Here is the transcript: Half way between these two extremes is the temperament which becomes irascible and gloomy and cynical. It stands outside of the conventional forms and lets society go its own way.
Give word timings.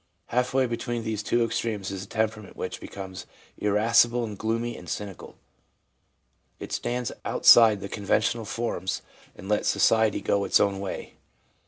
Half 0.29 0.51
way 0.55 0.65
between 0.65 1.03
these 1.03 1.21
two 1.21 1.45
extremes 1.45 1.91
is 1.91 2.01
the 2.01 2.07
temperament 2.11 2.55
which 2.55 2.79
becomes 2.81 3.27
irascible 3.59 4.23
and 4.23 4.35
gloomy 4.35 4.75
and 4.75 4.89
cynical. 4.89 5.37
It 6.59 6.71
stands 6.71 7.11
outside 7.23 7.73
of 7.73 7.81
the 7.81 7.89
conventional 7.89 8.45
forms 8.45 9.03
and 9.35 9.47
lets 9.47 9.69
society 9.69 10.19
go 10.19 10.43
its 10.43 10.59
own 10.59 10.79
way. 10.79 11.13